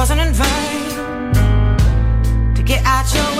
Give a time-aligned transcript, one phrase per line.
[0.00, 1.34] wasn't in vain
[2.54, 3.39] to get out your way.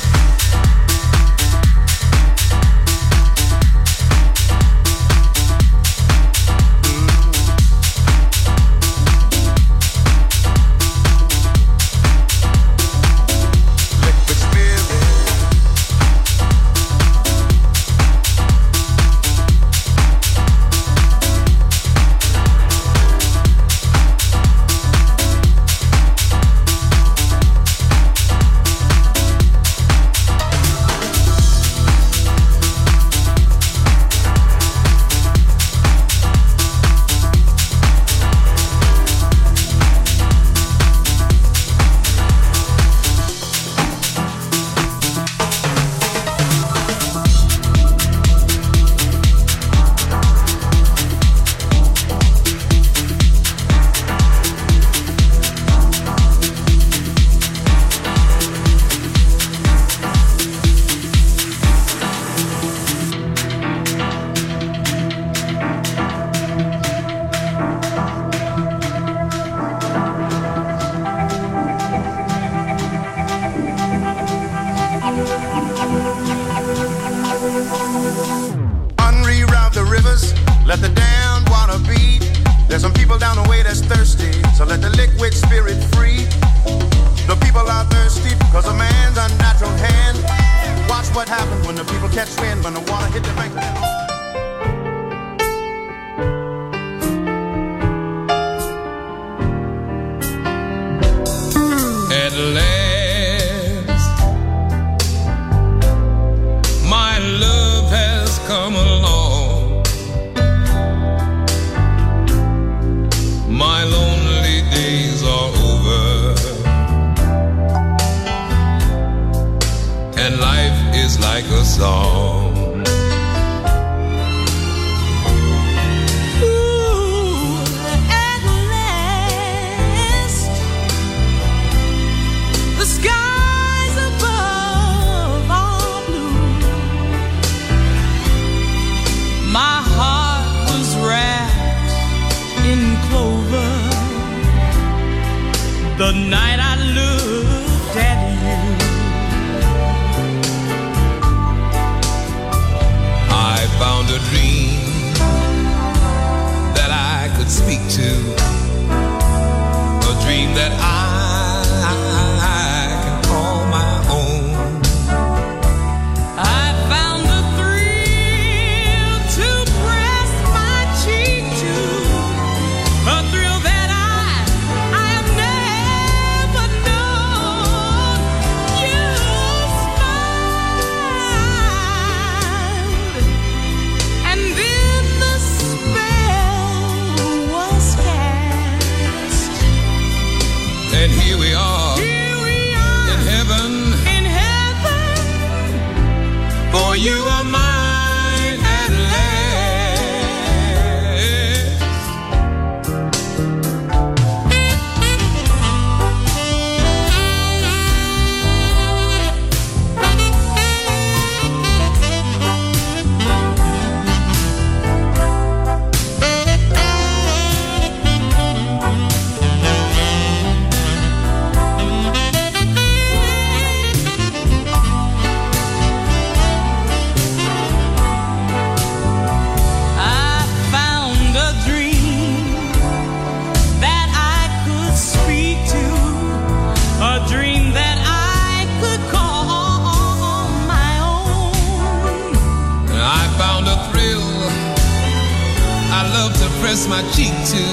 [246.91, 247.63] my cheek to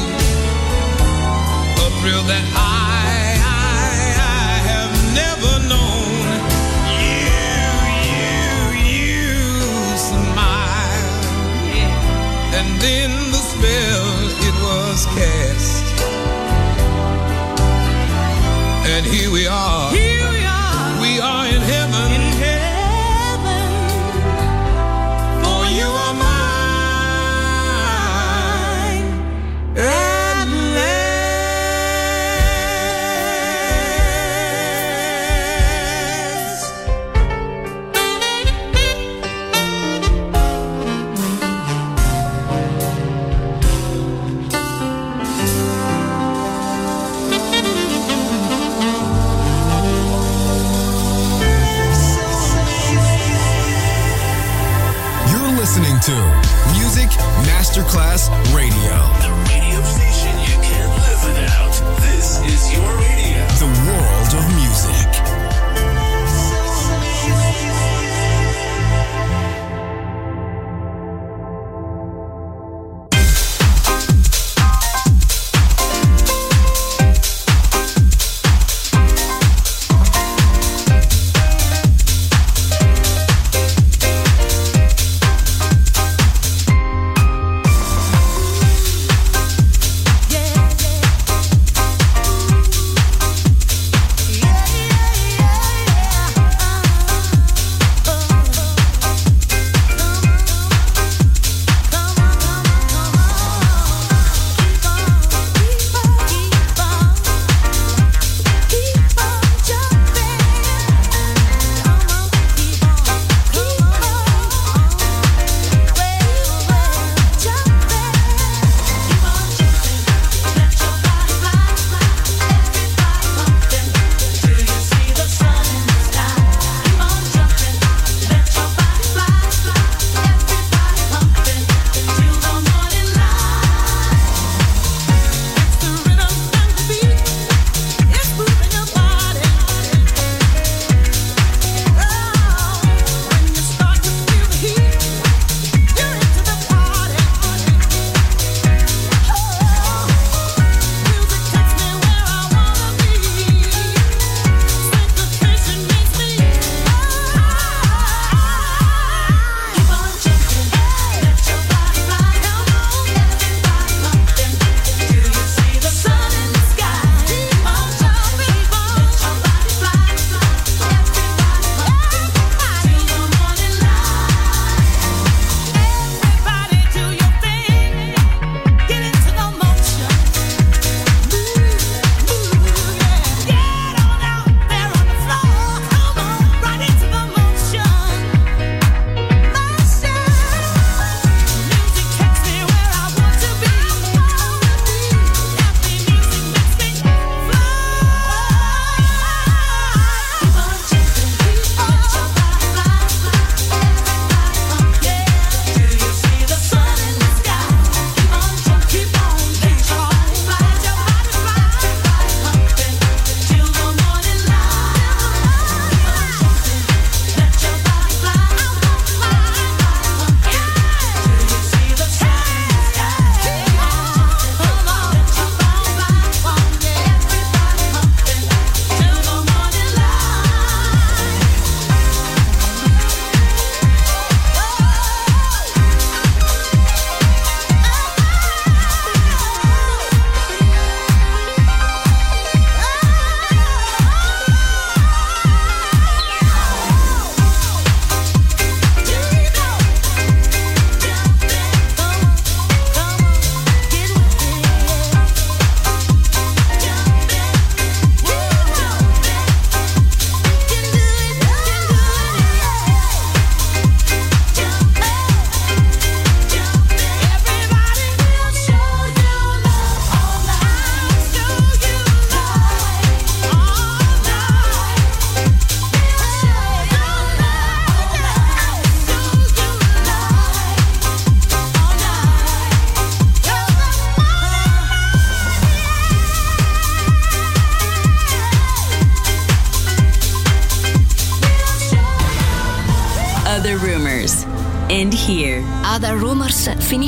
[1.82, 6.22] a thrill that I, I, I have never known.
[7.02, 7.42] You,
[8.14, 8.38] you,
[8.94, 9.26] you
[9.98, 11.18] smile,
[12.58, 14.06] and then the spell
[14.48, 15.86] it was cast,
[18.86, 19.90] and here we are.
[19.90, 20.17] Here
[57.78, 58.67] Masterclass Radio.